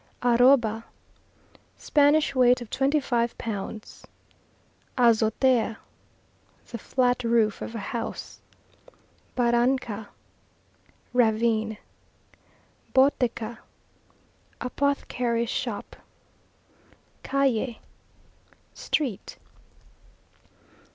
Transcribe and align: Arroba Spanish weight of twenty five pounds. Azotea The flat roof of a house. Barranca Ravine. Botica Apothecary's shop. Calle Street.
Arroba 0.23 0.85
Spanish 1.77 2.33
weight 2.33 2.59
of 2.59 2.71
twenty 2.71 2.99
five 2.99 3.37
pounds. 3.37 4.03
Azotea 4.97 5.77
The 6.71 6.79
flat 6.79 7.23
roof 7.23 7.61
of 7.61 7.75
a 7.75 7.89
house. 7.93 8.41
Barranca 9.35 10.09
Ravine. 11.13 11.77
Botica 12.95 13.59
Apothecary's 14.59 15.51
shop. 15.51 15.95
Calle 17.21 17.75
Street. 18.73 19.37